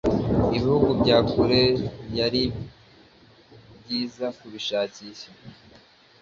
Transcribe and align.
Ibihugu 0.57 0.89
bya 1.01 1.17
kure 1.29 1.63
yari 2.19 2.43
byiza 3.79 4.25
kubishakisha 4.37 5.29